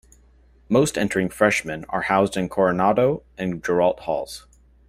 Most 0.67 0.97
entering 0.97 1.29
freshmen 1.29 1.85
are 1.89 2.01
housed 2.01 2.35
in 2.35 2.49
Coronado 2.49 3.21
and 3.37 3.61
Girault 3.63 3.99
Halls. 3.99 4.47